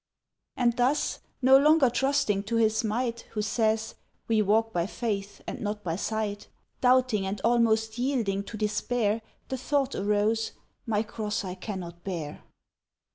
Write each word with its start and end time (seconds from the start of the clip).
And 0.57 0.75
thus, 0.77 1.19
no 1.43 1.59
longer 1.59 1.87
trusting 1.87 2.41
to 2.45 2.55
his 2.55 2.83
might 2.83 3.19
Who 3.33 3.43
says, 3.43 3.93
"We 4.27 4.41
walk 4.41 4.73
by 4.73 4.87
faith 4.87 5.41
and 5.45 5.61
not 5.61 5.83
by 5.83 5.95
sight," 5.95 6.47
Doubting, 6.81 7.27
and 7.27 7.39
almost 7.43 7.99
yielding 7.99 8.43
to 8.45 8.57
despair, 8.57 9.21
The 9.49 9.59
thought 9.59 9.93
arose, 9.93 10.53
"My 10.87 11.03
cross 11.03 11.43
I 11.45 11.53
cannot 11.53 12.03
bear. 12.03 12.41